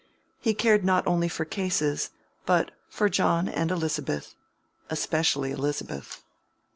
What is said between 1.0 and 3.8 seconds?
only for "cases," but for John and